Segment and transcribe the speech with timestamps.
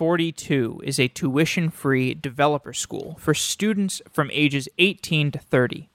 [0.00, 5.90] 42 is a tuition free developer school for students from ages 18 to 30.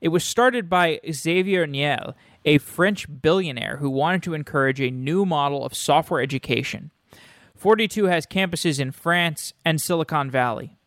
[0.00, 5.26] It was started by Xavier Niel, a French billionaire who wanted to encourage a new
[5.26, 6.92] model of software education.
[7.56, 10.78] 42 has campuses in France and Silicon Valley.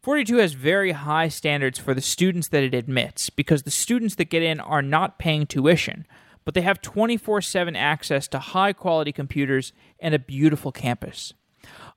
[0.00, 4.30] 42 has very high standards for the students that it admits because the students that
[4.30, 6.06] get in are not paying tuition,
[6.44, 11.34] but they have 24 7 access to high quality computers and a beautiful campus.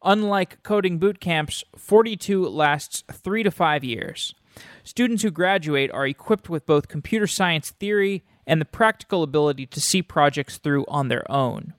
[0.04, 4.33] Unlike coding boot camps, 42 lasts three to five years.
[4.83, 9.82] Students who graduate are equipped with both computer science theory and the practical ability to
[9.82, 11.74] see projects through on their own.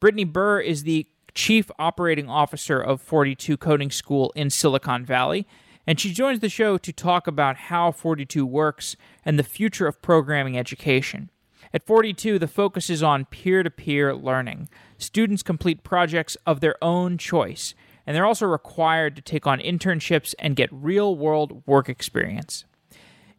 [0.00, 5.46] Brittany Bir is the Chief Operating Officer of 42 Coding School in Silicon Valley,
[5.86, 10.02] and she joins the show to talk about how 42 works and the future of
[10.02, 11.30] programming education.
[11.74, 14.68] At 42, the focus is on peer to peer learning.
[14.98, 17.74] Students complete projects of their own choice,
[18.06, 22.66] and they're also required to take on internships and get real world work experience.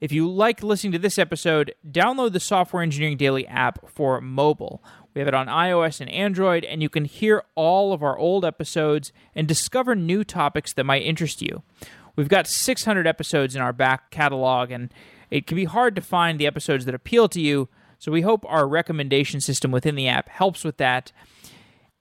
[0.01, 4.83] If you like listening to this episode, download the Software Engineering Daily app for mobile.
[5.13, 8.43] We have it on iOS and Android, and you can hear all of our old
[8.43, 11.61] episodes and discover new topics that might interest you.
[12.15, 14.91] We've got 600 episodes in our back catalog, and
[15.29, 17.69] it can be hard to find the episodes that appeal to you,
[18.03, 21.13] so we hope our recommendation system within the app helps with that.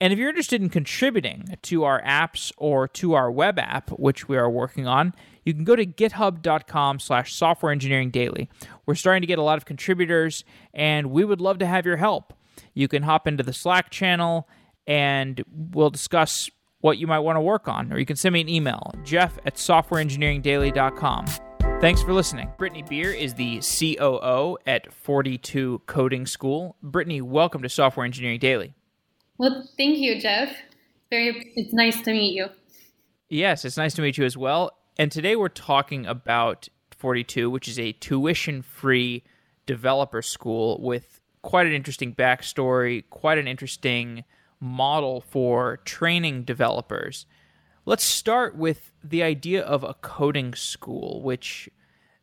[0.01, 4.27] And if you're interested in contributing to our apps or to our web app, which
[4.27, 5.13] we are working on,
[5.45, 8.49] you can go to github.com slash software engineering daily.
[8.85, 10.43] We're starting to get a lot of contributors,
[10.73, 12.33] and we would love to have your help.
[12.73, 14.49] You can hop into the Slack channel
[14.85, 16.49] and we'll discuss
[16.81, 19.39] what you might want to work on, or you can send me an email, jeff
[19.45, 21.52] at softwareengineeringdaily.com.
[21.83, 22.49] Thanks for listening.
[22.57, 26.77] Brittany Bir is the COO at 42 Coding School.
[26.81, 28.73] Brittany, welcome to Software Engineering Daily.
[29.37, 30.55] Well, thank you, Jeff.
[31.09, 32.47] Very, it's nice to meet you.
[33.29, 34.71] Yes, it's nice to meet you as well.
[34.97, 39.23] And today we're talking about 42, which is a tuition free
[39.65, 44.23] developer school with quite an interesting backstory, quite an interesting
[44.59, 47.25] model for training developers.
[47.85, 51.69] Let's start with the idea of a coding school, which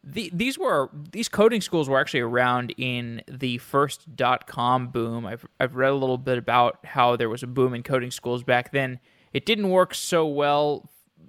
[0.02, 5.26] the, these were these coding schools were actually around in the first dot com boom.
[5.26, 8.42] I've I've read a little bit about how there was a boom in coding schools
[8.42, 9.00] back then.
[9.34, 10.88] It didn't work so well,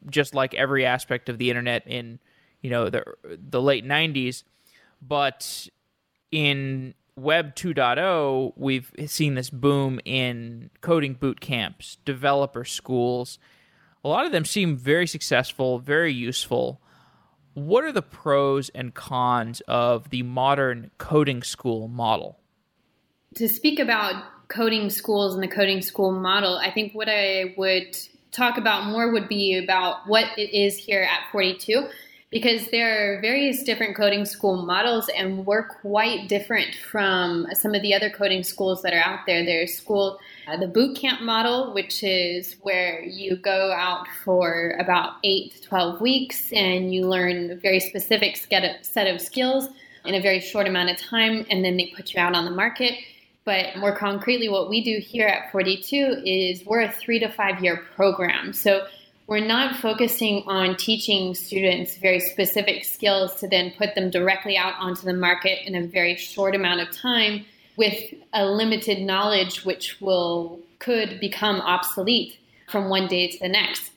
[0.09, 2.19] just like every aspect of the internet in
[2.61, 4.43] you know the the late '90s.
[5.01, 5.67] But
[6.31, 13.37] in Web 2.0, we've seen this boom in coding boot camps, developer schools
[14.03, 16.81] a lot of them seem very successful, very useful.
[17.53, 22.39] What are the pros and cons of the modern coding school model?
[23.35, 27.97] To speak about coding schools and the coding school model, I think what I would
[28.31, 31.87] talk about more would be about what it is here at 42
[32.31, 37.81] because there are various different coding school models and we're quite different from some of
[37.81, 39.45] the other coding schools that are out there.
[39.45, 45.15] There's school uh, the boot camp model, which is where you go out for about
[45.23, 49.67] eight to 12 weeks and you learn a very specific set of skills
[50.05, 52.51] in a very short amount of time, and then they put you out on the
[52.51, 52.95] market.
[53.43, 57.63] But more concretely, what we do here at 42 is we're a three to five
[57.63, 58.53] year program.
[58.53, 58.87] So
[59.27, 64.73] we're not focusing on teaching students very specific skills to then put them directly out
[64.79, 67.45] onto the market in a very short amount of time
[67.77, 72.37] with a limited knowledge which will could become obsolete
[72.67, 73.91] from one day to the next.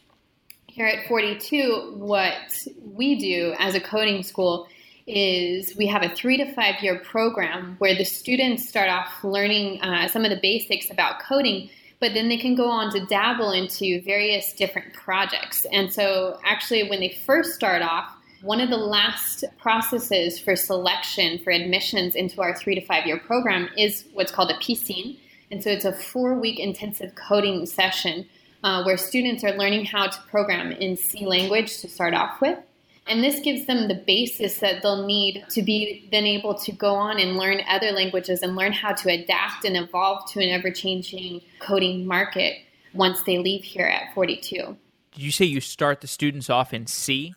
[0.66, 4.66] Here at 42, what we do as a coding school
[5.06, 9.80] is we have a three to five year program where the students start off learning
[9.82, 11.70] uh, some of the basics about coding,
[12.04, 15.64] but then they can go on to dabble into various different projects.
[15.72, 21.38] And so, actually, when they first start off, one of the last processes for selection
[21.38, 25.16] for admissions into our three to five year program is what's called a piscine.
[25.50, 28.26] And so it's a four week intensive coding session
[28.62, 32.58] uh, where students are learning how to program in C language to start off with.
[33.06, 36.94] And this gives them the basis that they'll need to be then able to go
[36.94, 40.70] on and learn other languages and learn how to adapt and evolve to an ever
[40.70, 42.56] changing coding market
[42.94, 44.76] once they leave here at 42.
[45.12, 47.34] Did you say you start the students off in C?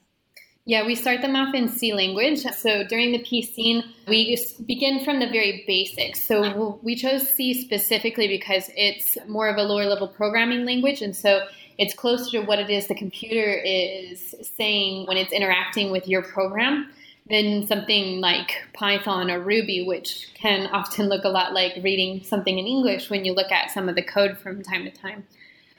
[0.63, 2.41] Yeah, we start them off in C language.
[2.41, 6.25] So during the piscine, we begin from the very basics.
[6.25, 11.01] So we chose C specifically because it's more of a lower level programming language.
[11.01, 11.45] And so
[11.77, 16.23] it's closer to what it is the computer is saying when it's interacting with your
[16.23, 16.89] program
[17.29, 22.57] than something like Python or Ruby, which can often look a lot like reading something
[22.57, 25.25] in English when you look at some of the code from time to time.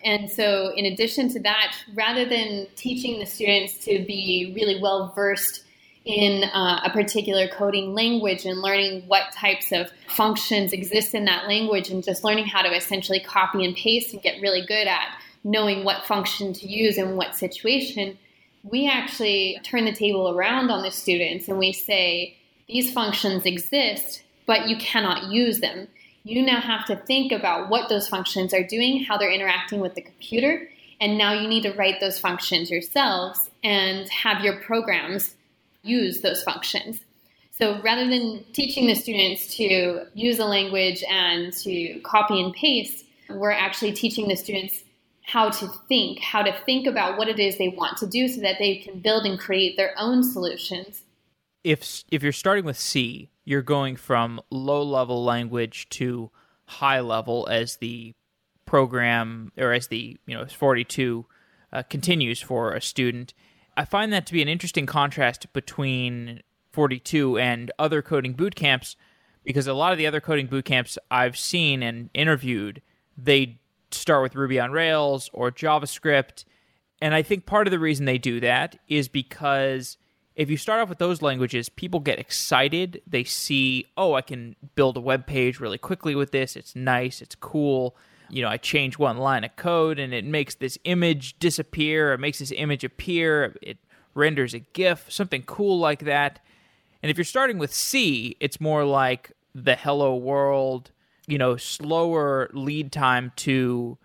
[0.04, 5.12] And so, in addition to that, rather than teaching the students to be really well
[5.14, 5.64] versed
[6.04, 11.48] in uh, a particular coding language and learning what types of functions exist in that
[11.48, 15.18] language and just learning how to essentially copy and paste and get really good at
[15.44, 18.18] knowing what function to use in what situation,
[18.62, 22.36] we actually turn the table around on the students and we say,
[22.68, 25.88] these functions exist, but you cannot use them
[26.28, 29.94] you now have to think about what those functions are doing, how they're interacting with
[29.94, 30.68] the computer,
[31.00, 35.34] and now you need to write those functions yourselves and have your programs
[35.82, 37.00] use those functions.
[37.56, 43.04] So rather than teaching the students to use a language and to copy and paste,
[43.30, 44.82] we're actually teaching the students
[45.28, 48.40] how to think, how to think about what it is they want to do so
[48.40, 51.02] that they can build and create their own solutions.
[51.62, 56.30] If if you're starting with C, you're going from low level language to
[56.66, 58.14] high level as the
[58.64, 61.26] program or as the you know 42
[61.74, 63.34] uh, continues for a student.
[63.76, 66.42] I find that to be an interesting contrast between
[66.72, 68.96] 42 and other coding boot camps
[69.44, 72.80] because a lot of the other coding boot camps I've seen and interviewed,
[73.16, 73.58] they
[73.90, 76.44] start with Ruby on Rails or JavaScript.
[77.00, 79.96] And I think part of the reason they do that is because
[80.34, 83.02] if you start off with those languages, people get excited.
[83.06, 86.56] They see, oh, I can build a web page really quickly with this.
[86.56, 87.20] It's nice.
[87.20, 87.96] It's cool.
[88.30, 92.12] You know, I change one line of code and it makes this image disappear.
[92.12, 93.56] It makes this image appear.
[93.62, 93.78] It
[94.14, 96.40] renders a GIF, something cool like that.
[97.02, 100.90] And if you're starting with C, it's more like the hello world,
[101.28, 103.98] you know, slower lead time to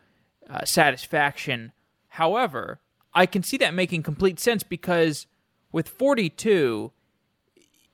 [0.50, 1.72] uh, satisfaction.
[2.10, 2.82] However,
[3.14, 5.26] I can see that making complete sense because
[5.72, 6.92] with 42,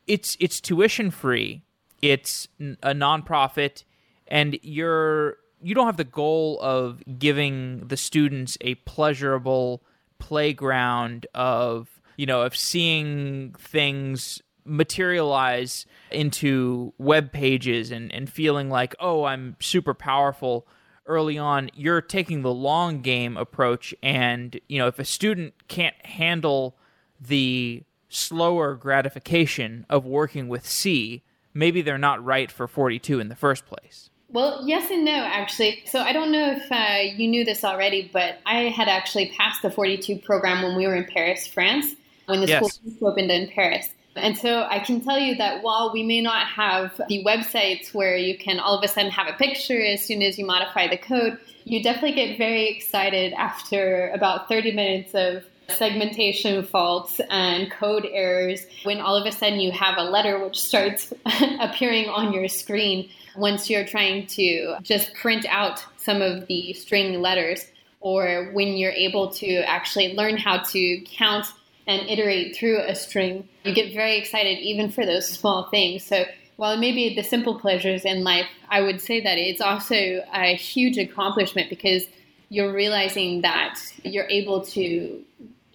[0.08, 1.62] it's it's tuition free.
[2.02, 3.84] It's a nonprofit,
[4.28, 9.84] and you're you don't have the goal of giving the students a pleasurable
[10.18, 18.96] playground of you know of seeing things materialize into web pages and, and feeling like
[19.00, 20.68] oh i'm super powerful
[21.06, 25.96] early on you're taking the long game approach and you know if a student can't
[26.06, 26.76] handle
[27.20, 31.24] the slower gratification of working with C,
[31.54, 34.10] maybe they're not right for 42 in the first place.
[34.32, 35.84] Well, yes and no, actually.
[35.86, 39.62] So I don't know if uh, you knew this already, but I had actually passed
[39.62, 41.96] the 42 program when we were in Paris, France,
[42.26, 42.76] when the yes.
[42.76, 43.90] school opened in Paris.
[44.22, 48.16] And so I can tell you that while we may not have the websites where
[48.16, 50.98] you can all of a sudden have a picture as soon as you modify the
[50.98, 58.08] code, you definitely get very excited after about 30 minutes of segmentation faults and code
[58.12, 61.14] errors when all of a sudden you have a letter which starts
[61.60, 67.22] appearing on your screen once you're trying to just print out some of the string
[67.22, 67.66] letters
[68.02, 71.46] or when you're able to actually learn how to count
[71.90, 76.24] and iterate through a string you get very excited even for those small things so
[76.56, 80.24] while it may be the simple pleasures in life i would say that it's also
[80.34, 82.06] a huge accomplishment because
[82.50, 85.24] you're realizing that you're able to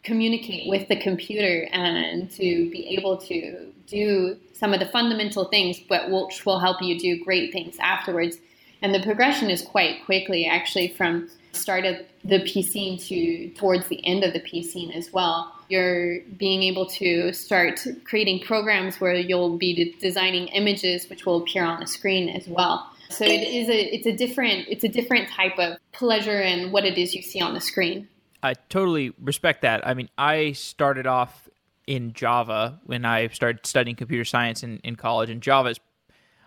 [0.04, 5.80] communicate with the computer and to be able to do some of the fundamental things,
[5.88, 8.38] but which will help you do great things afterwards.
[8.82, 14.04] And the progression is quite quickly, actually, from start of the piscine to towards the
[14.06, 15.52] end of the piscine as well.
[15.68, 21.64] You're being able to start creating programs where you'll be designing images which will appear
[21.64, 22.90] on the screen as well.
[23.10, 26.84] So it is a it's a different it's a different type of pleasure in what
[26.84, 28.08] it is you see on the screen.
[28.42, 29.86] I totally respect that.
[29.86, 31.48] I mean, I started off
[31.86, 35.80] in Java when I started studying computer science in, in college, and Java is,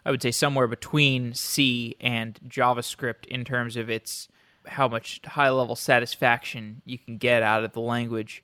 [0.05, 4.27] I would say, somewhere between C and JavaScript in terms of its
[4.67, 8.43] how much high level satisfaction you can get out of the language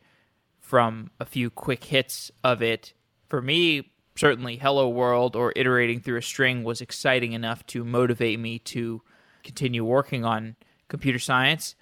[0.60, 2.94] from a few quick hits of it.
[3.30, 8.40] For me, certainly Hello World or iterating through a string was exciting enough to motivate
[8.40, 9.02] me to
[9.44, 10.56] continue working on
[10.88, 11.76] computer science.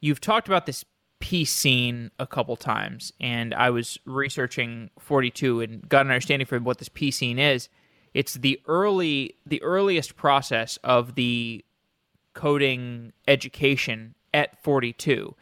[0.00, 0.84] You've talked about this
[1.20, 6.78] piscine a couple times, and I was researching 42 and got an understanding for what
[6.78, 7.68] this piscine is.
[8.12, 11.64] It's the early, the earliest process of the
[12.34, 15.34] coding education at 42,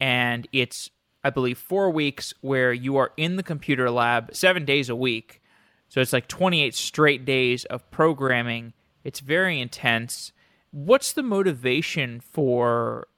[0.00, 0.90] and it's
[1.24, 5.42] I believe four weeks where you are in the computer lab seven days a week.
[5.88, 8.74] So it's like 28 straight days of programming.
[9.02, 10.30] It's very intense.
[10.70, 13.08] What's the motivation for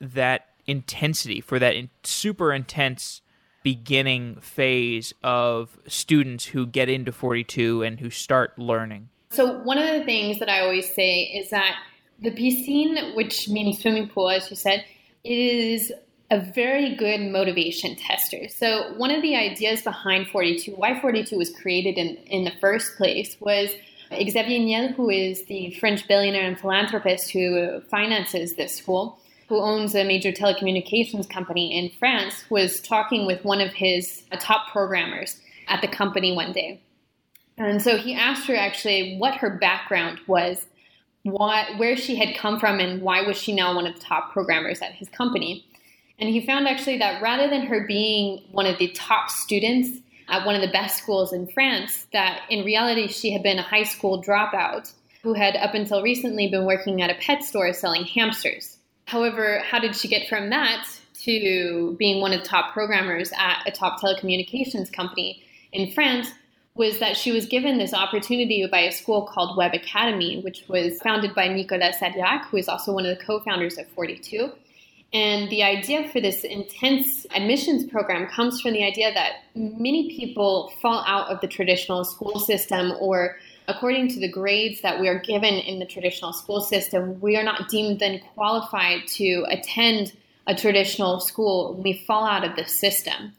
[0.00, 3.20] that intensity for that in, super intense
[3.62, 9.08] beginning phase of students who get into 42 and who start learning?
[9.30, 11.76] So, one of the things that I always say is that
[12.20, 14.84] the piscine, which means swimming pool, as you said,
[15.24, 15.92] is
[16.30, 18.48] a very good motivation tester.
[18.48, 22.96] So, one of the ideas behind 42, why 42 was created in, in the first
[22.96, 23.70] place, was
[24.12, 29.94] Xavier Niel, who is the French billionaire and philanthropist who finances this school, who owns
[29.94, 35.80] a major telecommunications company in France, was talking with one of his top programmers at
[35.80, 36.80] the company one day.
[37.58, 40.66] And so he asked her actually what her background was,
[41.22, 44.32] why, where she had come from, and why was she now one of the top
[44.32, 45.66] programmers at his company.
[46.18, 49.98] And he found actually that rather than her being one of the top students
[50.28, 53.62] at one of the best schools in France, that in reality she had been a
[53.62, 58.04] high school dropout who had up until recently been working at a pet store selling
[58.04, 58.78] hamsters.
[59.06, 60.86] However, how did she get from that
[61.22, 66.30] to being one of the top programmers at a top telecommunications company in France?
[66.74, 70.98] Was that she was given this opportunity by a school called Web Academy, which was
[71.02, 74.52] founded by Nicolas Sadirac, who is also one of the co founders of 42
[75.12, 80.72] and the idea for this intense admissions program comes from the idea that many people
[80.80, 83.36] fall out of the traditional school system or
[83.66, 87.42] according to the grades that we are given in the traditional school system, we are
[87.42, 90.12] not deemed then qualified to attend
[90.46, 91.74] a traditional school.
[91.74, 93.32] We fall out of the system.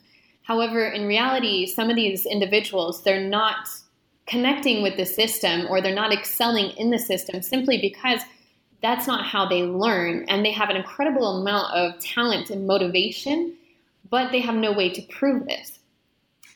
[0.43, 3.69] However, in reality, some of these individuals, they're not
[4.27, 8.21] connecting with the system or they're not excelling in the system simply because
[8.81, 10.25] that's not how they learn.
[10.27, 13.53] And they have an incredible amount of talent and motivation,
[14.09, 15.79] but they have no way to prove this.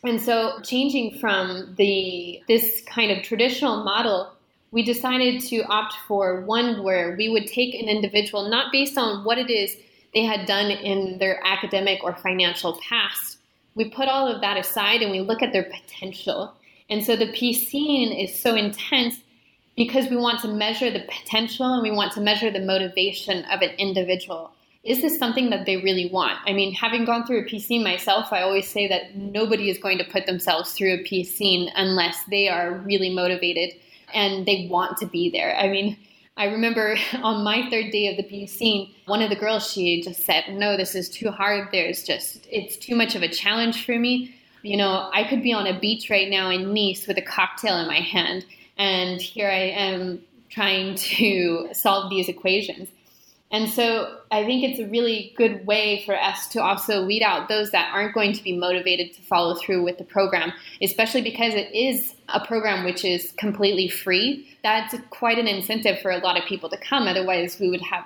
[0.03, 4.31] And so changing from the this kind of traditional model,
[4.71, 9.23] we decided to opt for one where we would take an individual not based on
[9.23, 9.75] what it is
[10.13, 13.37] they had done in their academic or financial past.
[13.75, 16.53] We put all of that aside and we look at their potential.
[16.89, 19.19] And so the Piscine is so intense
[19.75, 23.61] because we want to measure the potential and we want to measure the motivation of
[23.61, 24.51] an individual.
[24.83, 26.37] Is this something that they really want?
[26.45, 29.97] I mean, having gone through a Piscine myself, I always say that nobody is going
[29.97, 33.71] to put themselves through a Piscine unless they are really motivated
[34.13, 35.55] and they want to be there.
[35.57, 35.97] I mean,
[36.37, 40.25] I remember on my third day of the Piscine, one of the girls, she just
[40.25, 41.69] said, No, this is too hard.
[41.71, 44.35] There's just, it's too much of a challenge for me.
[44.61, 47.77] You know, I could be on a beach right now in Nice with a cocktail
[47.77, 48.45] in my hand
[48.77, 52.89] and here I am trying to solve these equations.
[53.55, 57.47] And so I think it's a really good way for us to also weed out
[57.47, 61.53] those that aren't going to be motivated to follow through with the program, especially because
[61.53, 64.45] it is a program which is completely free.
[64.61, 67.07] That's quite an incentive for a lot of people to come.
[67.07, 68.03] Otherwise, we would have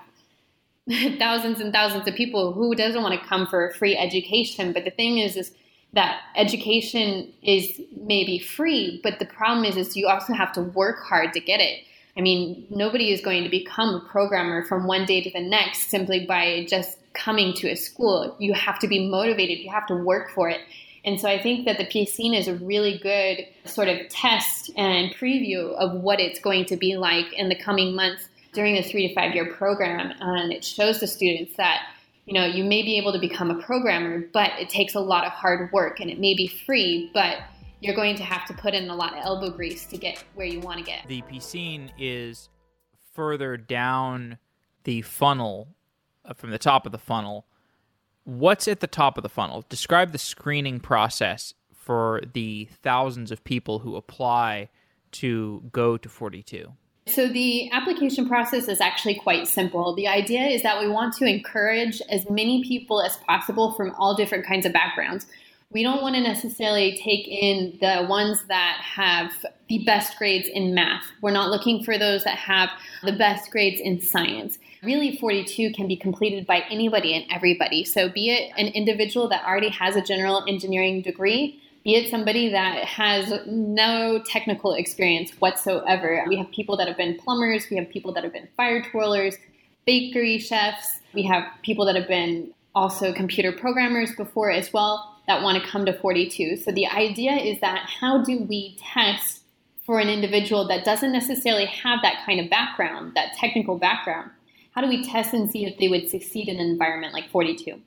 [1.18, 4.72] thousands and thousands of people who doesn't want to come for free education.
[4.72, 5.52] But the thing is, is
[5.94, 11.00] that education is maybe free, but the problem is, is you also have to work
[11.00, 11.86] hard to get it.
[12.20, 15.88] I mean, nobody is going to become a programmer from one day to the next
[15.88, 18.36] simply by just coming to a school.
[18.40, 20.60] You have to be motivated, you have to work for it.
[21.06, 25.16] And so I think that the Piscine is a really good sort of test and
[25.16, 29.08] preview of what it's going to be like in the coming months during the three
[29.08, 30.14] to five year program.
[30.20, 31.88] And it shows the students that
[32.26, 35.26] you know, you may be able to become a programmer, but it takes a lot
[35.26, 37.38] of hard work and it may be free, but
[37.80, 40.48] you're going to have to put in a lot of elbow grease to get where
[40.48, 41.08] you want to get.
[41.08, 42.50] The Piscine is
[43.14, 44.38] further down
[44.84, 45.70] the funnel
[46.26, 47.46] uh, from the top of the funnel.
[48.24, 49.66] What's at the top of the funnel?
[49.70, 54.70] Describe the screening process for the thousands of people who apply
[55.12, 56.72] to go to 42.
[57.08, 59.96] So, the application process is actually quite simple.
[59.96, 64.16] The idea is that we want to encourage as many people as possible from all
[64.16, 65.26] different kinds of backgrounds.
[65.72, 69.32] We don't want to necessarily take in the ones that have
[69.68, 71.06] the best grades in math.
[71.22, 72.72] We're not looking for those that have
[73.04, 74.58] the best grades in science.
[74.82, 77.86] Really, 42 can be completed by anybody and everybody.
[77.86, 82.50] So, be it an individual that already has a general engineering degree be it somebody
[82.50, 86.26] that has no technical experience whatsoever.
[86.28, 89.38] We have people that have been plumbers, we have people that have been fire twirlers,
[89.86, 95.44] bakery chefs, we have people that have been also computer programmers before as well that
[95.44, 96.58] want to come to 42.
[96.58, 99.44] So the idea is that how do we test
[99.86, 104.32] for an individual that doesn't necessarily have that kind of background, that technical background?
[104.72, 107.80] How do we test and see if they would succeed in an environment like 42?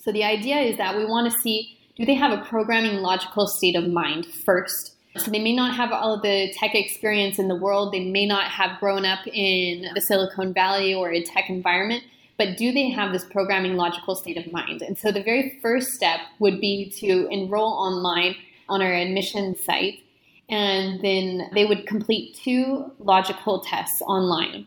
[0.00, 3.46] So the idea is that we want to see do they have a programming logical
[3.46, 4.96] state of mind first?
[5.18, 7.92] So they may not have all the tech experience in the world.
[7.92, 12.04] They may not have grown up in the Silicon Valley or a tech environment,
[12.36, 14.82] but do they have this programming logical state of mind?
[14.82, 18.36] And so the very first step would be to enroll online
[18.68, 20.00] on our admission site,
[20.48, 24.66] and then they would complete two logical tests online.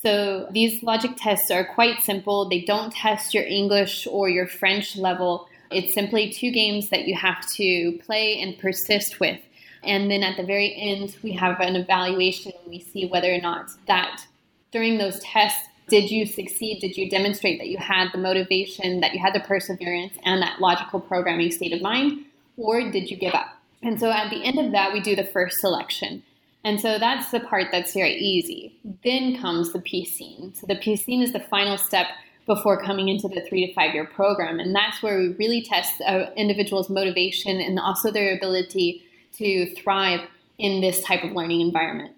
[0.00, 2.48] So these logic tests are quite simple.
[2.48, 5.48] They don't test your English or your French level.
[5.72, 9.40] It's simply two games that you have to play and persist with.
[9.82, 13.40] And then at the very end, we have an evaluation and we see whether or
[13.40, 14.24] not that
[14.70, 16.80] during those tests, did you succeed?
[16.80, 20.60] Did you demonstrate that you had the motivation, that you had the perseverance, and that
[20.60, 22.24] logical programming state of mind?
[22.56, 23.56] Or did you give up?
[23.82, 26.22] And so at the end of that, we do the first selection.
[26.64, 28.76] And so that's the part that's very easy.
[29.04, 30.56] Then comes the piscine.
[30.56, 32.08] So the piscine is the final step
[32.46, 34.58] before coming into the three to five year program.
[34.58, 39.02] And that's where we really test an individual's motivation and also their ability
[39.36, 40.20] to thrive
[40.58, 42.14] in this type of learning environment.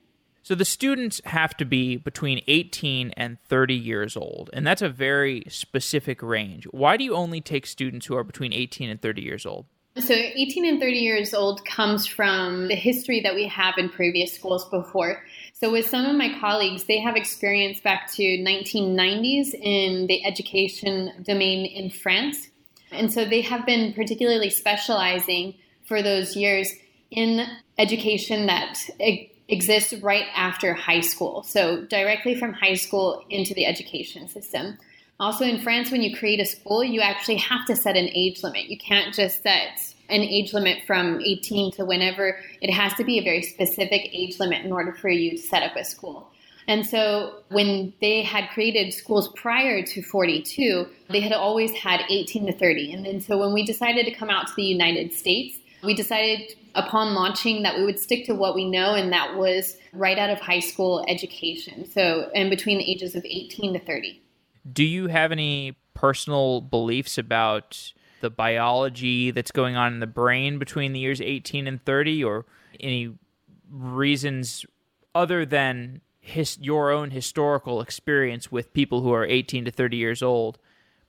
[0.50, 4.88] So the students have to be between 18 and 30 years old, and that's a
[4.88, 6.64] very specific range.
[6.72, 9.66] Why do you only take students who are between 18 and 30 years old?
[10.00, 14.32] So, 18 and 30 years old comes from the history that we have in previous
[14.32, 15.22] schools before.
[15.52, 21.12] So, with some of my colleagues, they have experience back to 1990s in the education
[21.22, 22.48] domain in France.
[22.90, 25.54] And so, they have been particularly specializing
[25.86, 26.72] for those years
[27.12, 27.46] in
[27.78, 28.80] education that
[29.50, 31.42] exists right after high school.
[31.42, 34.78] So, directly from high school into the education system.
[35.18, 38.42] Also, in France, when you create a school, you actually have to set an age
[38.42, 38.70] limit.
[38.70, 39.78] You can't just set
[40.08, 42.38] an age limit from 18 to whenever.
[42.60, 45.62] It has to be a very specific age limit in order for you to set
[45.62, 46.30] up a school.
[46.66, 52.46] And so when they had created schools prior to 42, they had always had 18
[52.46, 52.92] to 30.
[52.92, 56.54] And then so when we decided to come out to the United States, we decided
[56.74, 60.30] upon launching that we would stick to what we know, and that was right out
[60.30, 61.90] of high school education.
[61.90, 64.22] So, in between the ages of 18 to 30.
[64.70, 70.58] Do you have any personal beliefs about the biology that's going on in the brain
[70.58, 72.46] between the years 18 and 30, or
[72.78, 73.12] any
[73.70, 74.66] reasons
[75.14, 80.22] other than his, your own historical experience with people who are 18 to 30 years
[80.22, 80.58] old,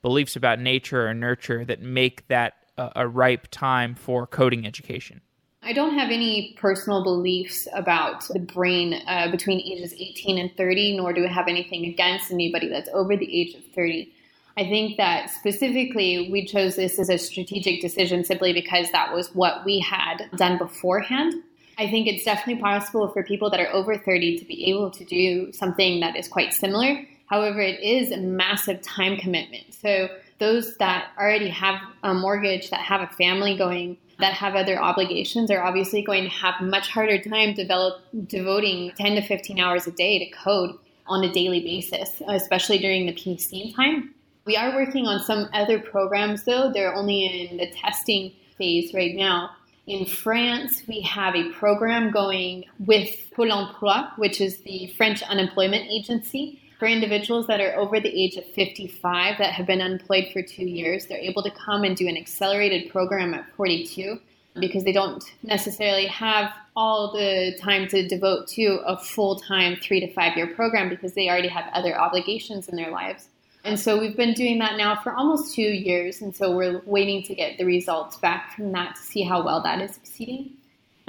[0.01, 5.21] beliefs about nature or nurture that make that a, ripe time for coding education?
[5.63, 10.97] I don't have any personal beliefs about the brain uh, between ages 18 and 30,
[10.97, 14.11] nor do I have anything against anybody that's over the age of 30.
[14.57, 19.33] I think that specifically we chose this as a strategic decision simply because that was
[19.35, 21.33] what we had done beforehand.
[21.77, 25.05] I think it's definitely possible for people that are over 30 to be able to
[25.05, 27.05] do something that is quite similar.
[27.27, 29.73] However, it is a massive time commitment.
[29.73, 30.09] So,
[30.41, 35.51] those that already have a mortgage, that have a family going, that have other obligations
[35.51, 39.91] are obviously going to have much harder time develop, devoting 10 to 15 hours a
[39.91, 40.75] day to code
[41.05, 44.15] on a daily basis, especially during the piscine time.
[44.45, 46.71] We are working on some other programs though.
[46.73, 49.51] They're only in the testing phase right now.
[49.85, 55.87] In France, we have a program going with Pôle emploi, which is the French unemployment
[55.89, 56.60] agency.
[56.81, 60.65] For individuals that are over the age of 55 that have been unemployed for two
[60.65, 64.19] years, they're able to come and do an accelerated program at 42
[64.59, 69.99] because they don't necessarily have all the time to devote to a full time three
[69.99, 73.27] to five year program because they already have other obligations in their lives.
[73.63, 76.23] And so we've been doing that now for almost two years.
[76.23, 79.61] And so we're waiting to get the results back from that to see how well
[79.61, 80.53] that is succeeding.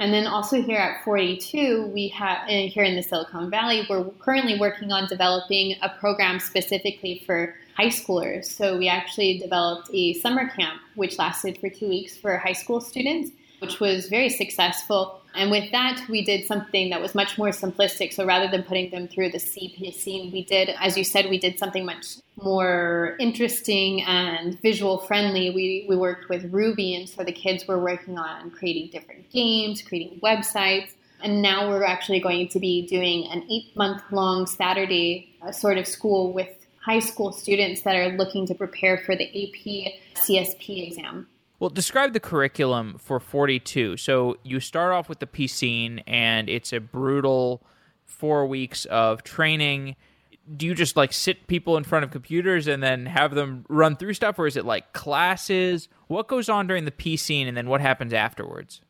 [0.03, 4.03] And then also here at 42, we have uh, here in the Silicon Valley, we're
[4.19, 8.43] currently working on developing a program specifically for high schoolers.
[8.43, 12.81] So we actually developed a summer camp, which lasted for two weeks for high school
[12.81, 13.31] students,
[13.63, 15.21] which was very successful.
[15.35, 18.13] And with that, we did something that was much more simplistic.
[18.13, 21.57] So rather than putting them through the piscine, we did, as you said, we did
[21.57, 25.49] something much more interesting and visual friendly.
[25.49, 29.81] We, we worked with Ruby, and so the kids were working on creating different games,
[29.81, 30.89] creating websites.
[31.23, 35.77] And now we're actually going to be doing an eight month long Saturday uh, sort
[35.77, 36.49] of school with
[36.81, 41.27] high school students that are looking to prepare for the AP CSP exam.
[41.63, 43.95] Well, describe the curriculum for 42.
[43.95, 47.63] So you start off with the piscine, and it's a brutal
[48.03, 49.95] four weeks of training.
[50.57, 53.95] Do you just like sit people in front of computers and then have them run
[53.95, 55.87] through stuff, or is it like classes?
[56.07, 58.81] What goes on during the piscine, and then what happens afterwards?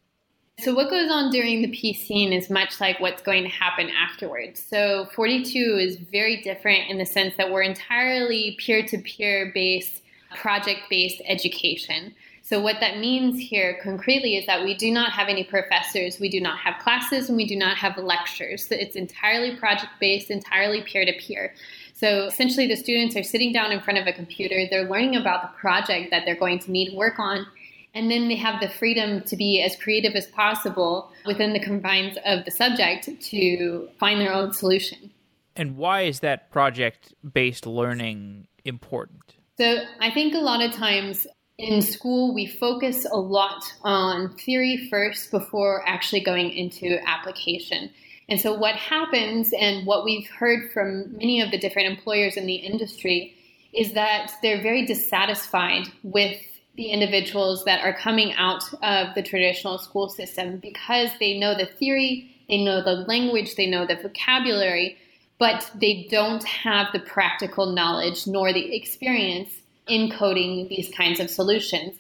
[0.58, 4.60] So, what goes on during the piscine is much like what's going to happen afterwards.
[4.60, 10.02] So, 42 is very different in the sense that we're entirely peer to peer based,
[10.36, 12.16] project based education.
[12.46, 16.28] So, what that means here concretely is that we do not have any professors, we
[16.28, 18.68] do not have classes, and we do not have lectures.
[18.68, 21.54] So it's entirely project based, entirely peer to peer.
[21.94, 25.42] So, essentially, the students are sitting down in front of a computer, they're learning about
[25.42, 27.48] the project that they're going to need work on.
[27.94, 32.18] And then they have the freedom to be as creative as possible within the confines
[32.26, 35.12] of the subject to find their own solution.
[35.56, 39.36] And why is that project based learning important?
[39.58, 41.26] So, I think a lot of times
[41.58, 47.92] in school, we focus a lot on theory first before actually going into application.
[48.30, 52.48] And so, what happens, and what we've heard from many of the different employers in
[52.48, 53.36] the industry,
[53.74, 56.38] is that they're very dissatisfied with
[56.76, 61.66] the individuals that are coming out of the traditional school system because they know the
[61.66, 64.98] theory, they know the language, they know the vocabulary,
[65.38, 71.30] but they don't have the practical knowledge nor the experience in coding these kinds of
[71.30, 71.96] solutions.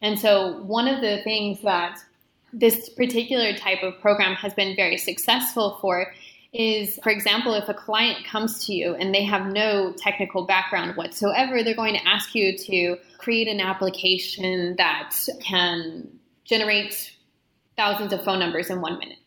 [0.00, 1.98] And so, one of the things that
[2.52, 6.12] this particular type of program has been very successful for
[6.52, 10.96] is, for example, if a client comes to you and they have no technical background
[10.96, 16.08] whatsoever, they're going to ask you to create an application that can
[16.44, 17.12] generate
[17.76, 19.17] thousands of phone numbers in one minute.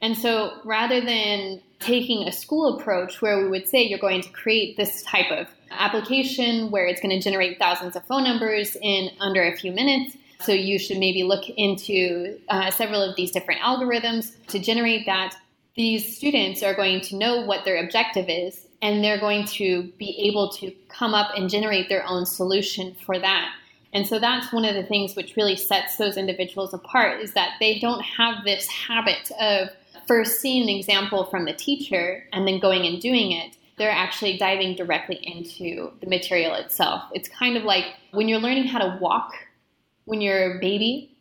[0.00, 4.28] And so rather than taking a school approach where we would say you're going to
[4.30, 9.10] create this type of application where it's going to generate thousands of phone numbers in
[9.20, 13.60] under a few minutes, so you should maybe look into uh, several of these different
[13.60, 15.34] algorithms to generate that.
[15.76, 20.28] These students are going to know what their objective is, and they're going to be
[20.28, 23.52] able to come up and generate their own solution for that.
[23.92, 27.52] And so that's one of the things which really sets those individuals apart is that
[27.60, 29.70] they don't have this habit of
[30.06, 33.56] first seeing an example from the teacher and then going and doing it.
[33.78, 37.02] They're actually diving directly into the material itself.
[37.12, 39.32] It's kind of like when you're learning how to walk
[40.06, 41.16] when you're a baby,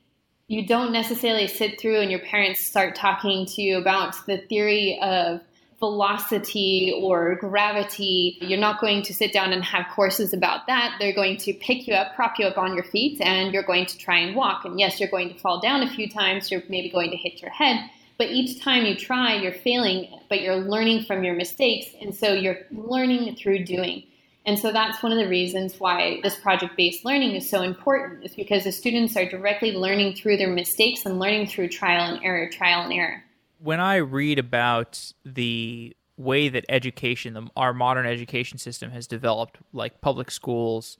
[0.47, 4.97] you don't necessarily sit through and your parents start talking to you about the theory
[5.01, 5.41] of
[5.79, 8.37] velocity or gravity.
[8.41, 10.95] You're not going to sit down and have courses about that.
[10.99, 13.87] They're going to pick you up, prop you up on your feet, and you're going
[13.87, 14.65] to try and walk.
[14.65, 16.51] And yes, you're going to fall down a few times.
[16.51, 17.89] You're maybe going to hit your head.
[18.17, 21.87] But each time you try, you're failing, but you're learning from your mistakes.
[22.01, 24.03] And so you're learning through doing.
[24.45, 28.23] And so that's one of the reasons why this project based learning is so important,
[28.23, 32.23] is because the students are directly learning through their mistakes and learning through trial and
[32.23, 33.23] error, trial and error.
[33.59, 39.99] When I read about the way that education, our modern education system has developed, like
[39.99, 40.97] public schools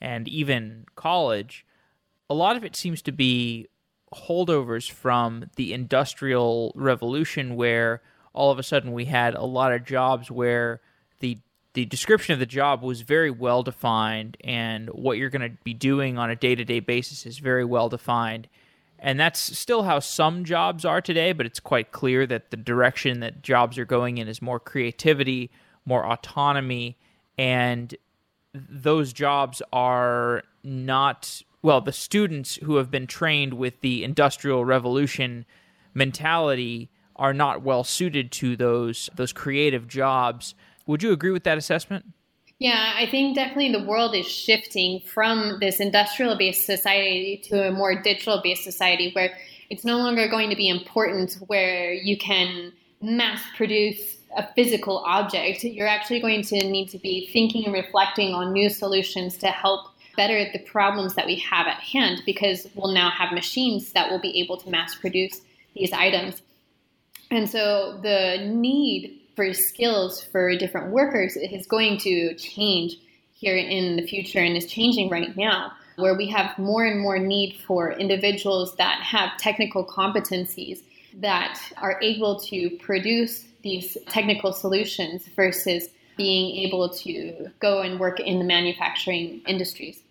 [0.00, 1.64] and even college,
[2.28, 3.68] a lot of it seems to be
[4.14, 9.84] holdovers from the Industrial Revolution, where all of a sudden we had a lot of
[9.84, 10.80] jobs where
[11.20, 11.38] the
[11.74, 15.74] the description of the job was very well defined and what you're going to be
[15.74, 18.48] doing on a day-to-day basis is very well defined.
[18.98, 23.20] And that's still how some jobs are today but it's quite clear that the direction
[23.20, 25.50] that jobs are going in is more creativity
[25.84, 26.96] more autonomy
[27.36, 27.94] and
[28.52, 35.44] those jobs are not well the students who have been trained with the industrial revolution
[35.94, 40.54] mentality are not well suited to those those creative jobs
[40.88, 42.06] would you agree with that assessment?
[42.58, 47.70] Yeah, I think definitely the world is shifting from this industrial based society to a
[47.70, 49.36] more digital based society where
[49.70, 55.62] it's no longer going to be important where you can mass produce a physical object.
[55.62, 59.90] You're actually going to need to be thinking and reflecting on new solutions to help
[60.18, 64.18] better the problems that we have at hand because we'll now have machines that will
[64.18, 65.40] be able to mass produce
[65.74, 66.42] these items.
[67.30, 72.96] And so the need for skills for different workers is going to change
[73.32, 77.20] here in the future and is changing right now, where we have more and more
[77.20, 80.80] need for individuals that have technical competencies
[81.20, 88.18] that are able to produce these technical solutions versus being able to go and work
[88.18, 90.02] in the manufacturing industries.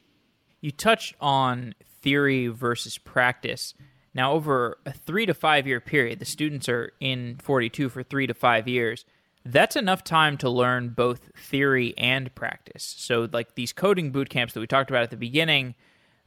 [0.62, 3.74] You touched on theory versus practice.
[4.14, 8.28] Now, over a three to five year period, the students are in 42 for three
[8.28, 9.06] to five years
[9.52, 12.96] that's enough time to learn both theory and practice.
[12.98, 15.76] So, like these coding boot camps that we talked about at the beginning,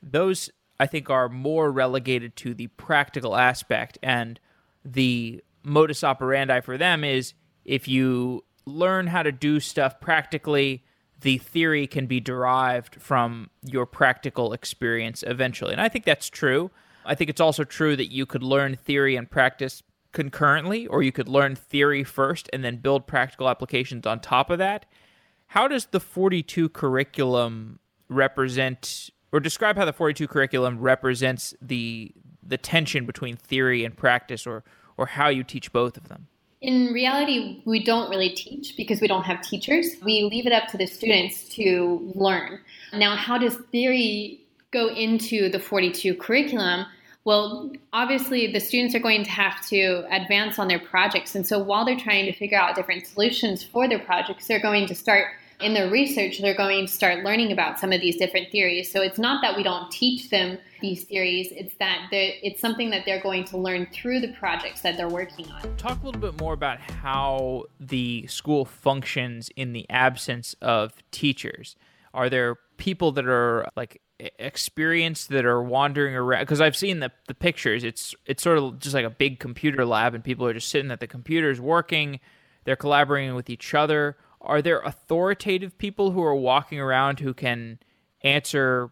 [0.03, 3.99] those I think are more relegated to the practical aspect.
[4.03, 4.41] And
[4.85, 10.85] the modus operandi for them is if you learn how to do stuff practically,
[11.21, 15.73] the theory can be derived from your practical experience eventually.
[15.73, 16.71] And I think that's true.
[17.05, 21.13] I think it's also true that you could learn theory and practice concurrently, or you
[21.13, 24.87] could learn theory first and then build practical applications on top of that.
[25.49, 27.79] How does the 42 curriculum
[28.09, 34.47] represent, or describe how the 42 curriculum represents the the tension between theory and practice,
[34.47, 34.65] or
[34.97, 36.29] or how you teach both of them?
[36.61, 39.97] In reality, we don't really teach because we don't have teachers.
[40.05, 42.61] We leave it up to the students to learn.
[42.93, 46.85] Now, how does theory go into the 42 curriculum?
[47.25, 51.35] Well, obviously, the students are going to have to advance on their projects.
[51.35, 54.87] And so while they're trying to figure out different solutions for their projects, they're going
[54.87, 55.29] to start
[55.61, 58.91] in their research, they're going to start learning about some of these different theories.
[58.93, 63.05] So it's not that we don't teach them these theories, it's that it's something that
[63.05, 65.77] they're going to learn through the projects that they're working on.
[65.77, 71.77] Talk a little bit more about how the school functions in the absence of teachers.
[72.15, 74.01] Are there people that are like
[74.39, 77.85] experienced that are wandering around because I've seen the the pictures.
[77.85, 80.91] It's it's sort of just like a big computer lab, and people are just sitting
[80.91, 82.21] at the computers working.
[82.65, 84.17] They're collaborating with each other.
[84.41, 87.79] Are there authoritative people who are walking around who can
[88.23, 88.91] answer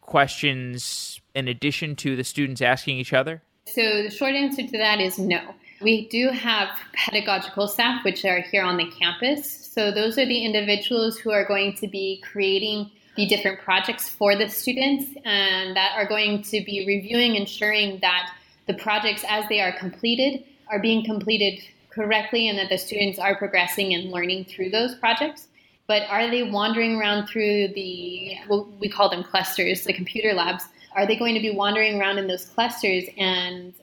[0.00, 3.42] questions in addition to the students asking each other?
[3.66, 5.40] So the short answer to that is no.
[5.80, 9.68] We do have pedagogical staff, which are here on the campus.
[9.72, 14.36] So those are the individuals who are going to be creating the different projects for
[14.36, 18.30] the students and that are going to be reviewing, ensuring that
[18.66, 23.36] the projects as they are completed are being completed correctly and that the students are
[23.36, 25.48] progressing and learning through those projects.
[25.86, 30.64] But are they wandering around through the, what we call them clusters, the computer labs?
[30.94, 33.74] Are they going to be wandering around in those clusters and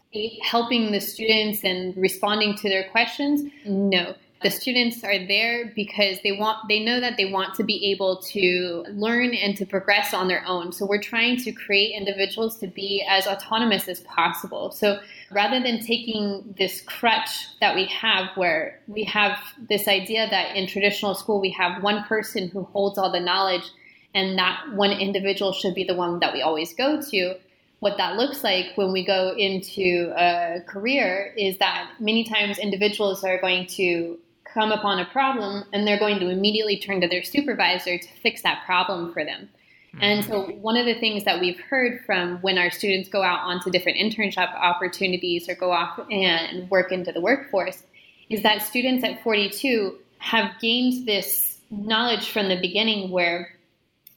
[0.41, 3.51] helping the students and responding to their questions?
[3.65, 7.91] No the students are there because they want they know that they want to be
[7.91, 12.57] able to learn and to progress on their own so we're trying to create individuals
[12.57, 14.99] to be as autonomous as possible so
[15.31, 19.37] rather than taking this crutch that we have where we have
[19.69, 23.69] this idea that in traditional school we have one person who holds all the knowledge
[24.13, 27.35] and that one individual should be the one that we always go to
[27.79, 33.23] what that looks like when we go into a career is that many times individuals
[33.23, 34.17] are going to
[34.51, 38.41] come upon a problem and they're going to immediately turn to their supervisor to fix
[38.41, 39.49] that problem for them.
[39.95, 40.03] Mm-hmm.
[40.03, 43.39] And so, one of the things that we've heard from when our students go out
[43.41, 47.83] onto different internship opportunities or go off and work into the workforce
[48.29, 53.53] is that students at 42 have gained this knowledge from the beginning where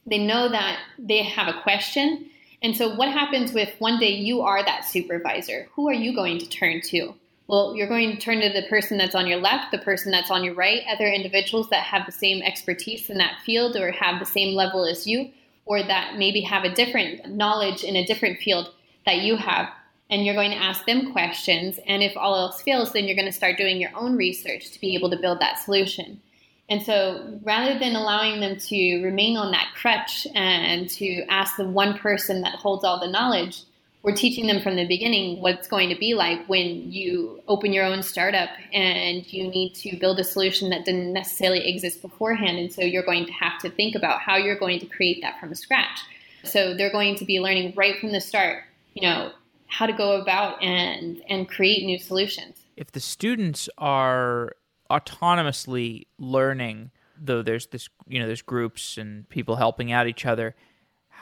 [0.05, 2.25] they know that they have a question.
[2.61, 5.67] And so, what happens if one day you are that supervisor?
[5.73, 7.15] Who are you going to turn to?
[7.51, 10.31] well, you're going to turn to the person that's on your left, the person that's
[10.31, 14.21] on your right, other individuals that have the same expertise in that field or have
[14.21, 15.29] the same level as you,
[15.65, 18.73] or that maybe have a different knowledge in a different field
[19.05, 19.69] that you have.
[20.09, 21.79] And you're going to ask them questions.
[21.87, 24.81] And if all else fails, then you're going to start doing your own research to
[24.81, 26.19] be able to build that solution.
[26.67, 31.67] And so rather than allowing them to remain on that crutch and to ask the
[31.67, 33.63] one person that holds all the knowledge,
[34.03, 37.71] we're teaching them from the beginning what it's going to be like when you open
[37.71, 42.57] your own startup and you need to build a solution that didn't necessarily exist beforehand.
[42.57, 45.39] And so you're going to have to think about how you're going to create that
[45.39, 45.99] from scratch.
[46.43, 49.31] So they're going to be learning right from the start, you know,
[49.67, 52.57] how to go about and and create new solutions.
[52.75, 54.55] If the students are
[54.89, 60.55] autonomously learning, though there's this, you know, there's groups and people helping out each other,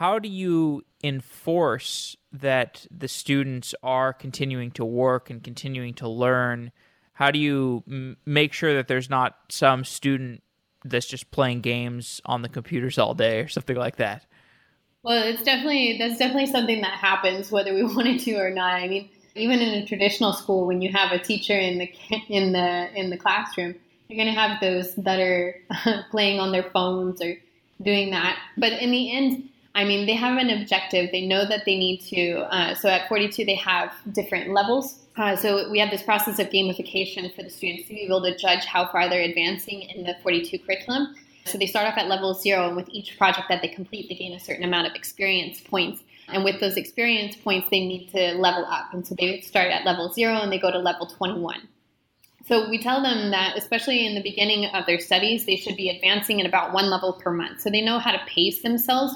[0.00, 6.72] how do you enforce that the students are continuing to work and continuing to learn?
[7.12, 10.42] How do you m- make sure that there's not some student
[10.86, 14.24] that's just playing games on the computers all day or something like that?
[15.02, 18.72] Well, it's definitely that's definitely something that happens whether we wanted to or not.
[18.72, 21.92] I mean, even in a traditional school, when you have a teacher in the
[22.30, 23.74] in the in the classroom,
[24.08, 25.56] you're going to have those that are
[26.10, 27.36] playing on their phones or
[27.82, 28.38] doing that.
[28.56, 31.10] But in the end, I mean, they have an objective.
[31.12, 32.40] They know that they need to.
[32.52, 34.98] Uh, so at 42, they have different levels.
[35.16, 38.36] Uh, so we have this process of gamification for the students to be able to
[38.36, 41.14] judge how far they're advancing in the 42 curriculum.
[41.44, 44.14] So they start off at level zero, and with each project that they complete, they
[44.14, 46.02] gain a certain amount of experience points.
[46.28, 48.92] And with those experience points, they need to level up.
[48.92, 51.68] And so they start at level zero and they go to level 21.
[52.46, 55.88] So we tell them that, especially in the beginning of their studies, they should be
[55.88, 57.60] advancing at about one level per month.
[57.60, 59.14] So they know how to pace themselves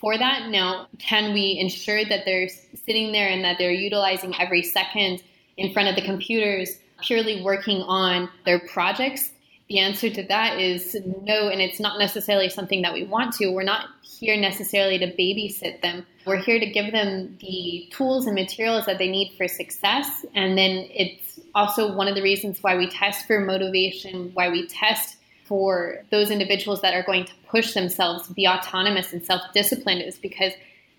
[0.00, 0.48] for that.
[0.48, 2.48] Now, can we ensure that they're
[2.86, 5.22] sitting there and that they're utilizing every second
[5.56, 9.30] in front of the computers, purely working on their projects?
[9.68, 13.52] The answer to that is no, and it's not necessarily something that we want to.
[13.52, 16.04] We're not here necessarily to babysit them.
[16.26, 20.26] We're here to give them the tools and materials that they need for success.
[20.34, 24.66] And then it's also one of the reasons why we test for motivation, why we
[24.66, 25.16] test
[25.50, 30.52] for those individuals that are going to push themselves, be autonomous and self-disciplined is because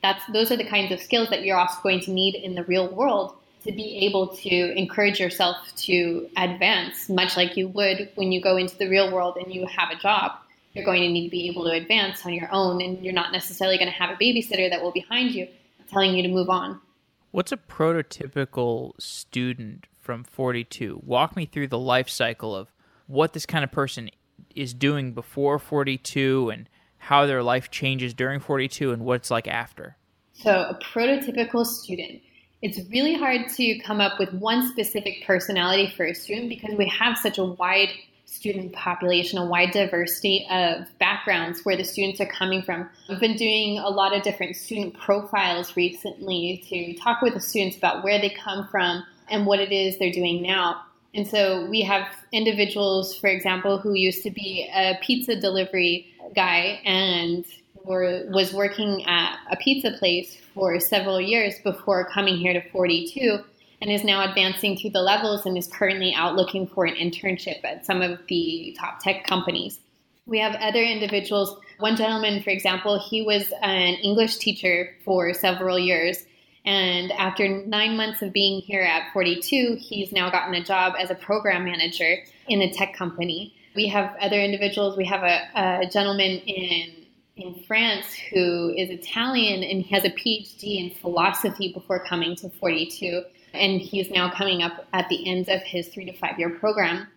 [0.03, 2.65] that's those are the kinds of skills that you're also going to need in the
[2.65, 3.33] real world
[3.63, 8.57] to be able to encourage yourself to advance, much like you would when you go
[8.57, 10.33] into the real world and you have a job.
[10.73, 13.31] You're going to need to be able to advance on your own, and you're not
[13.31, 15.47] necessarily going to have a babysitter that will behind you
[15.89, 16.81] telling you to move on.
[17.31, 21.03] What's a prototypical student from 42?
[21.05, 22.73] Walk me through the life cycle of
[23.07, 24.09] what this kind of person
[24.55, 29.47] is doing before 42 and how their life changes during 42 and what it's like
[29.47, 29.97] after.
[30.33, 32.21] So, a prototypical student.
[32.61, 36.87] It's really hard to come up with one specific personality for a student because we
[36.89, 37.89] have such a wide
[38.25, 42.87] student population, a wide diversity of backgrounds where the students are coming from.
[43.09, 47.77] We've been doing a lot of different student profiles recently to talk with the students
[47.77, 50.81] about where they come from and what it is they're doing now.
[51.13, 56.81] And so we have individuals, for example, who used to be a pizza delivery guy
[56.85, 57.45] and
[57.83, 63.39] were, was working at a pizza place for several years before coming here to 42
[63.81, 67.63] and is now advancing through the levels and is currently out looking for an internship
[67.65, 69.79] at some of the top tech companies.
[70.27, 71.57] We have other individuals.
[71.79, 76.23] One gentleman, for example, he was an English teacher for several years.
[76.65, 81.09] And after nine months of being here at 42, he's now gotten a job as
[81.09, 83.55] a program manager in a tech company.
[83.75, 84.97] We have other individuals.
[84.97, 87.01] We have a, a gentleman in
[87.37, 92.49] in France who is Italian and he has a PhD in philosophy before coming to
[92.49, 96.49] 42 and he's now coming up at the end of his three to five year
[96.49, 97.07] program.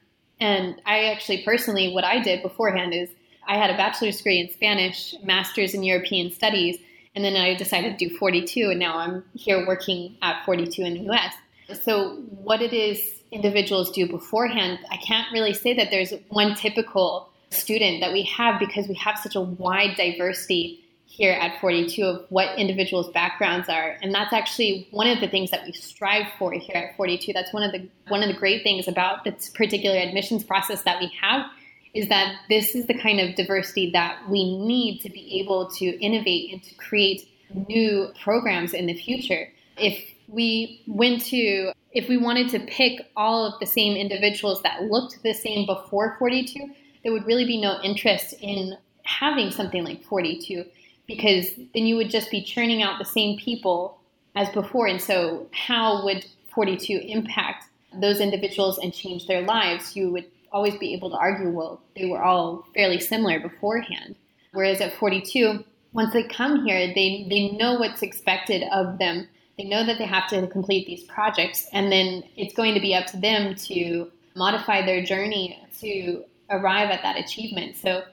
[0.40, 3.10] And I actually personally, what I did beforehand is
[3.46, 6.78] I had a bachelor's degree in Spanish, master's in European studies,
[7.14, 10.94] and then I decided to do 42, and now I'm here working at 42 in
[10.94, 11.34] the US.
[11.82, 13.00] So, what it is
[13.30, 18.58] individuals do beforehand, I can't really say that there's one typical student that we have
[18.58, 23.96] because we have such a wide diversity here at 42 of what individuals' backgrounds are,
[24.02, 27.32] and that's actually one of the things that we strive for here at 42.
[27.32, 31.00] That's one of the one of the great things about this particular admissions process that
[31.00, 31.46] we have
[31.94, 35.86] is that this is the kind of diversity that we need to be able to
[36.00, 37.28] innovate and to create
[37.68, 39.48] new programs in the future.
[39.76, 44.82] If we went to if we wanted to pick all of the same individuals that
[44.82, 46.68] looked the same before 42,
[47.04, 50.64] there would really be no interest in having something like 42
[51.06, 53.98] because then you would just be churning out the same people
[54.34, 54.88] as before.
[54.88, 59.94] And so, how would 42 impact those individuals and change their lives?
[59.94, 64.14] You would always be able to argue, well, they were all fairly similar beforehand.
[64.52, 69.28] Whereas at 42, once they come here, they, they know what's expected of them.
[69.58, 72.94] They know that they have to complete these projects, and then it's going to be
[72.94, 77.76] up to them to modify their journey to arrive at that achievement.
[77.76, 78.04] So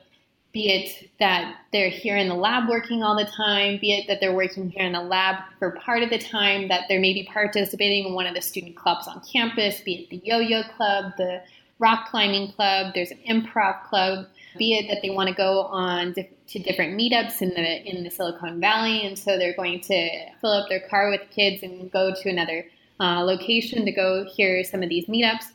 [0.52, 4.20] be it that they're here in the lab working all the time, be it that
[4.20, 8.08] they're working here in the lab for part of the time, that they're maybe participating
[8.08, 11.42] in one of the student clubs on campus, be it the yo yo club, the
[11.82, 16.14] rock climbing club, there's an improv club, be it that they want to go on
[16.14, 20.52] to different meetups in the in the Silicon Valley, and so they're going to fill
[20.52, 22.66] up their car with kids and go to another
[23.00, 25.46] uh, location to go hear some of these meetups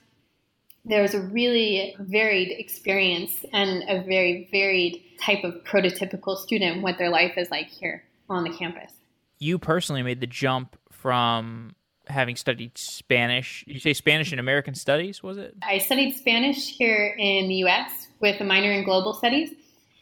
[0.86, 7.10] there's a really varied experience and a very varied type of prototypical student what their
[7.10, 8.92] life is like here on the campus.
[9.38, 11.74] You personally made the jump from
[12.08, 13.64] having studied Spanish.
[13.66, 15.54] You say Spanish and American Studies, was it?
[15.62, 19.50] I studied Spanish here in the US with a minor in global studies.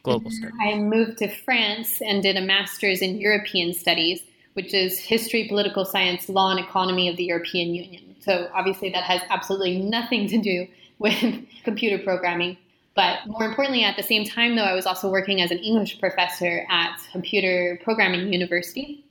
[0.02, 0.54] Global studies.
[0.62, 5.84] I moved to France and did a master's in European studies, which is history, political
[5.84, 8.14] science, law, and economy of the European Union.
[8.20, 10.66] So obviously that has absolutely nothing to do
[10.98, 12.56] with computer programming.
[12.94, 15.98] But more importantly, at the same time, though, I was also working as an English
[15.98, 19.04] professor at Computer Programming University.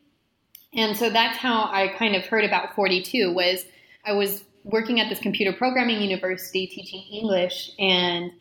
[0.76, 3.66] And so that's how I kind of heard about 42 was
[4.06, 8.32] I was working at this computer programming university teaching English and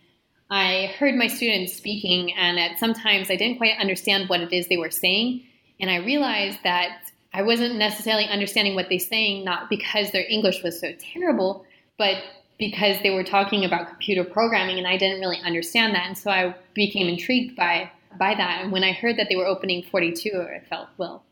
[0.50, 4.68] I heard my students speaking and at sometimes I didn't quite understand what it is
[4.68, 5.44] they were saying
[5.80, 10.62] and I realized that I wasn't necessarily understanding what they're saying, not because their English
[10.62, 11.64] was so terrible,
[11.98, 12.16] but
[12.58, 16.06] because they were talking about computer programming and I didn't really understand that.
[16.06, 18.62] And so I became intrigued by by that.
[18.62, 21.24] And when I heard that they were opening 42, I felt, well,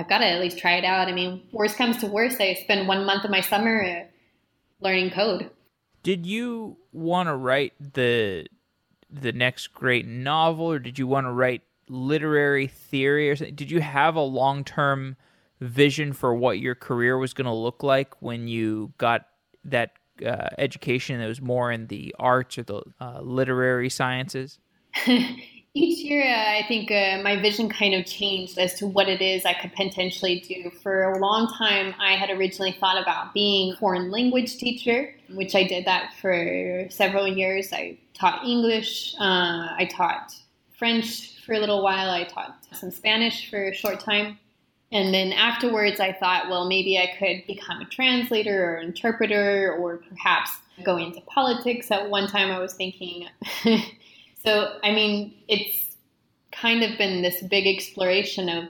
[0.00, 1.08] I've got to at least try it out.
[1.08, 4.04] I mean, worst comes to worst, I spend one month of my summer uh,
[4.80, 5.50] learning code.
[6.02, 8.46] Did you want to write the
[9.10, 13.54] the next great novel, or did you want to write literary theory, or something?
[13.54, 15.16] Did you have a long term
[15.60, 19.26] vision for what your career was going to look like when you got
[19.66, 19.92] that
[20.24, 24.58] uh, education that was more in the arts or the uh, literary sciences?
[25.72, 29.22] Each year, uh, I think uh, my vision kind of changed as to what it
[29.22, 30.68] is I could potentially do.
[30.82, 35.54] For a long time, I had originally thought about being a foreign language teacher, which
[35.54, 37.72] I did that for several years.
[37.72, 40.34] I taught English, uh, I taught
[40.76, 44.40] French for a little while, I taught some Spanish for a short time.
[44.90, 49.98] And then afterwards, I thought, well, maybe I could become a translator or interpreter or
[49.98, 50.50] perhaps
[50.82, 51.92] go into politics.
[51.92, 53.28] At one time, I was thinking.
[54.44, 55.96] so, I mean, it's
[56.52, 58.64] kind of been this big exploration of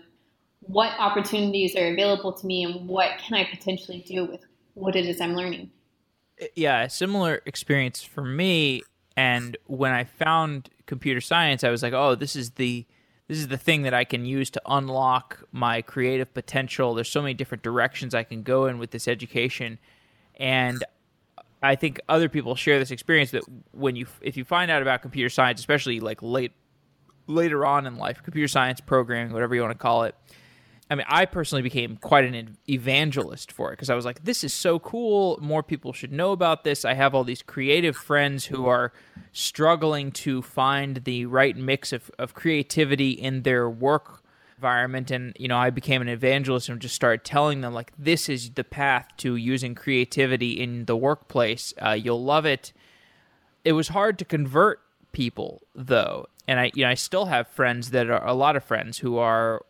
[0.60, 4.40] what opportunities are available to me and what can I potentially do with
[4.74, 5.70] what it is I'm learning.
[6.54, 8.82] Yeah, similar experience for me.
[9.16, 12.86] And when I found computer science, I was like, oh, this is the
[13.28, 16.94] this is the thing that I can use to unlock my creative potential.
[16.94, 19.78] There's so many different directions I can go in with this education,
[20.34, 20.82] and
[21.62, 25.02] I think other people share this experience that when you if you find out about
[25.02, 26.52] computer science, especially like late
[27.26, 30.14] later on in life, computer science programming, whatever you want to call it,
[30.90, 34.42] I mean, I personally became quite an evangelist for it because I was like, this
[34.42, 35.38] is so cool.
[35.40, 36.84] More people should know about this.
[36.84, 38.92] I have all these creative friends who are
[39.30, 44.19] struggling to find the right mix of, of creativity in their work
[44.60, 45.10] environment.
[45.10, 48.50] And, you know, I became an evangelist and just started telling them, like, this is
[48.50, 51.72] the path to using creativity in the workplace.
[51.80, 52.74] Uh, you'll love it.
[53.64, 54.80] It was hard to convert
[55.12, 56.26] people, though.
[56.46, 59.16] And I, you know, I still have friends that are a lot of friends who
[59.16, 59.64] are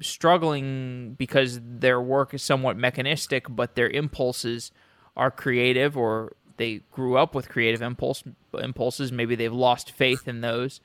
[0.00, 4.72] struggling because their work is somewhat mechanistic, but their impulses
[5.16, 8.24] are creative, or they grew up with creative impulse
[8.58, 9.12] impulses.
[9.12, 10.80] Maybe they've lost faith in those.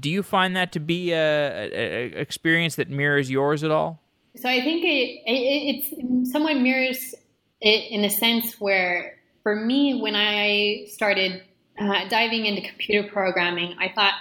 [0.00, 4.00] Do you find that to be a, a, a experience that mirrors yours at all?
[4.36, 7.14] So I think it, it it's somewhat mirrors
[7.60, 11.42] it in a sense where, for me, when I started
[11.78, 14.14] uh, diving into computer programming, I thought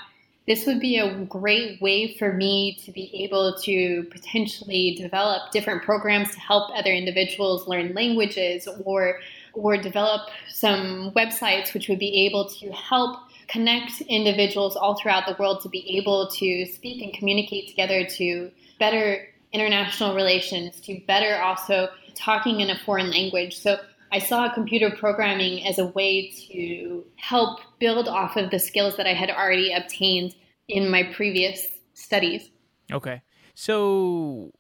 [0.47, 5.83] this would be a great way for me to be able to potentially develop different
[5.83, 9.19] programs to help other individuals learn languages or
[9.53, 15.35] or develop some websites which would be able to help connect individuals all throughout the
[15.39, 21.41] world to be able to speak and communicate together to better international relations to better
[21.41, 23.77] also talking in a foreign language so
[24.13, 29.07] I saw computer programming as a way to help build off of the skills that
[29.07, 30.35] I had already obtained
[30.67, 32.51] in my previous studies.
[32.91, 33.23] Okay.
[33.55, 34.51] So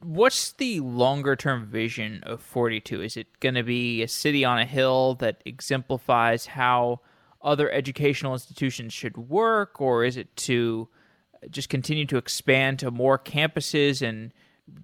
[0.00, 3.02] what's the longer term vision of 42?
[3.02, 7.00] Is it going to be a city on a hill that exemplifies how
[7.44, 10.88] other educational institutions should work or is it to
[11.50, 14.32] just continue to expand to more campuses and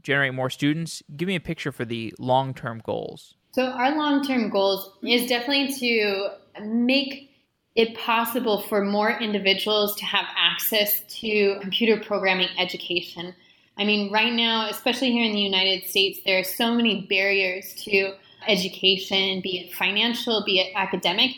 [0.02, 1.02] generate more students?
[1.16, 3.34] Give me a picture for the long term goals.
[3.52, 6.28] So our long-term goals is definitely to
[6.62, 7.30] make
[7.74, 13.34] it possible for more individuals to have access to computer programming education.
[13.76, 17.74] I mean, right now, especially here in the United States, there are so many barriers
[17.84, 18.12] to
[18.46, 21.32] education, be it financial, be it academic.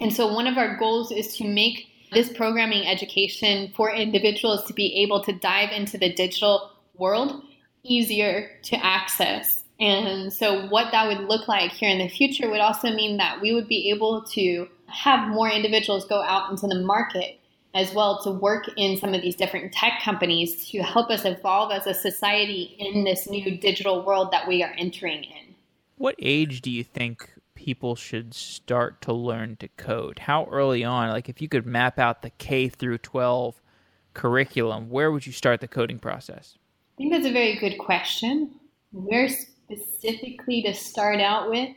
[0.00, 4.72] And so, one of our goals is to make this programming education for individuals to
[4.72, 7.42] be able to dive into the digital world
[7.82, 9.64] easier to access.
[9.80, 13.40] And so, what that would look like here in the future would also mean that
[13.40, 17.38] we would be able to have more individuals go out into the market
[17.74, 21.70] as well to work in some of these different tech companies to help us evolve
[21.70, 25.54] as a society in this new digital world that we are entering in.
[25.96, 27.28] What age do you think
[27.68, 30.20] people should start to learn to code?
[30.20, 31.10] How early on?
[31.10, 33.60] Like, if you could map out the K through 12
[34.14, 36.56] curriculum, where would you start the coding process?
[36.56, 38.52] I think that's a very good question.
[38.90, 41.68] Where specifically to start out with.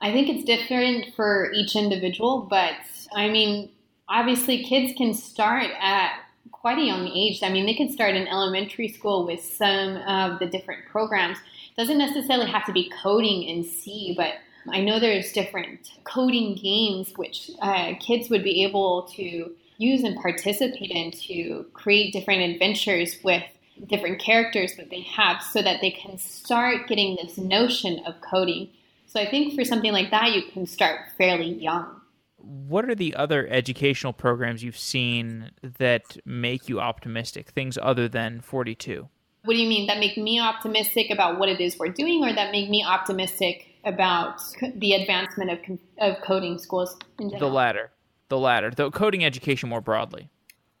[0.00, 2.76] I think it's different for each individual, but
[3.12, 3.68] I mean,
[4.08, 6.20] obviously, kids can start at
[6.52, 7.42] quite a young age.
[7.42, 11.38] I mean, they can start in elementary school with some of the different programs.
[11.76, 14.34] Doesn't necessarily have to be coding in C, but
[14.70, 20.16] I know there's different coding games which uh, kids would be able to use and
[20.20, 23.42] participate in to create different adventures with
[23.86, 28.68] different characters that they have so that they can start getting this notion of coding.
[29.06, 32.00] So I think for something like that, you can start fairly young.
[32.36, 38.40] What are the other educational programs you've seen that make you optimistic, things other than
[38.40, 39.08] 42?
[39.44, 39.86] What do you mean?
[39.86, 43.71] That make me optimistic about what it is we're doing, or that make me optimistic
[43.84, 44.40] about
[44.76, 45.58] the advancement of,
[45.98, 47.50] of coding schools in general?
[47.50, 47.90] The latter.
[48.28, 48.70] The latter.
[48.70, 50.28] The coding education more broadly.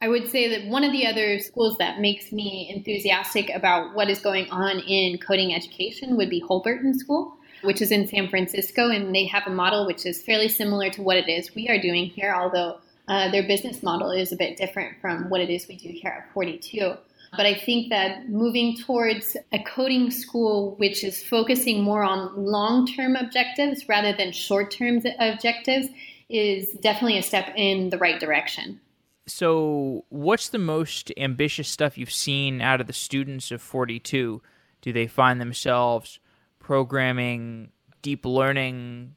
[0.00, 4.10] I would say that one of the other schools that makes me enthusiastic about what
[4.10, 8.90] is going on in coding education would be Holberton School, which is in San Francisco,
[8.90, 11.80] and they have a model which is fairly similar to what it is we are
[11.80, 15.68] doing here, although uh, their business model is a bit different from what it is
[15.68, 16.94] we do here at 42.
[17.34, 22.86] But I think that moving towards a coding school which is focusing more on long
[22.86, 25.88] term objectives rather than short term objectives
[26.28, 28.80] is definitely a step in the right direction
[29.26, 34.42] so what's the most ambitious stuff you've seen out of the students of 42
[34.80, 36.18] Do they find themselves
[36.58, 37.70] programming
[38.02, 39.14] deep learning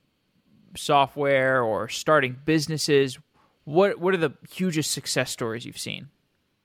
[0.77, 3.17] software or starting businesses?
[3.63, 6.09] What what are the hugest success stories you've seen?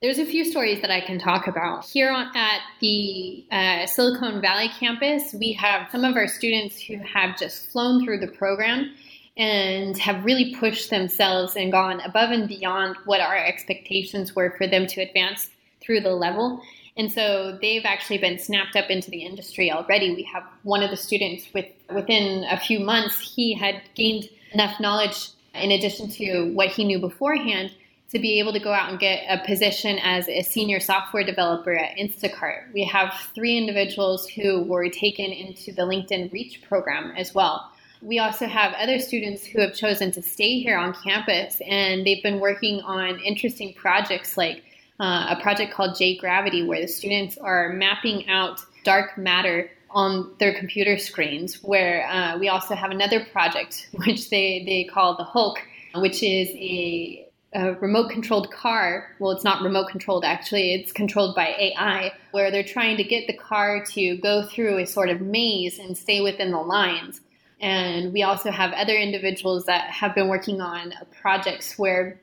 [0.01, 1.85] There's a few stories that I can talk about.
[1.85, 6.97] Here on, at the uh, Silicon Valley campus, we have some of our students who
[6.97, 8.95] have just flown through the program
[9.37, 14.65] and have really pushed themselves and gone above and beyond what our expectations were for
[14.65, 16.63] them to advance through the level.
[16.97, 20.15] And so they've actually been snapped up into the industry already.
[20.15, 24.79] We have one of the students with within a few months, he had gained enough
[24.79, 27.71] knowledge in addition to what he knew beforehand
[28.11, 31.73] to be able to go out and get a position as a senior software developer
[31.73, 32.71] at Instacart.
[32.73, 37.71] We have three individuals who were taken into the LinkedIn Reach program as well.
[38.01, 42.23] We also have other students who have chosen to stay here on campus and they've
[42.23, 44.63] been working on interesting projects like
[44.99, 50.31] uh, a project called J Gravity, where the students are mapping out dark matter on
[50.39, 51.63] their computer screens.
[51.63, 55.59] Where uh, we also have another project, which they, they call the Hulk,
[55.95, 57.20] which is a
[57.53, 59.09] a remote controlled car.
[59.19, 63.27] Well, it's not remote controlled actually, it's controlled by AI, where they're trying to get
[63.27, 67.21] the car to go through a sort of maze and stay within the lines.
[67.59, 72.19] And we also have other individuals that have been working on projects where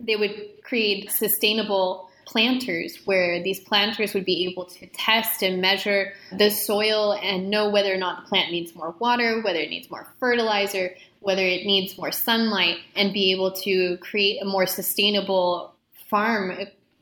[0.00, 6.12] they would create sustainable planters where these planters would be able to test and measure
[6.36, 9.90] the soil and know whether or not the plant needs more water, whether it needs
[9.90, 15.74] more fertilizer, whether it needs more sunlight, and be able to create a more sustainable
[16.08, 16.52] farm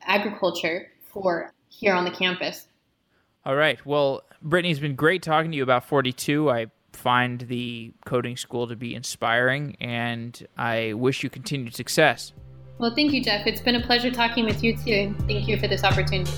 [0.03, 2.67] agriculture for here on the campus.
[3.45, 3.85] All right.
[3.85, 6.51] Well, Brittany, it's been great talking to you about 42.
[6.51, 12.33] I find the coding school to be inspiring, and I wish you continued success.
[12.83, 13.47] Well, thank you, Jeff.
[13.47, 15.15] It's been a pleasure talking with you too.
[15.29, 16.33] Thank you for this opportunity.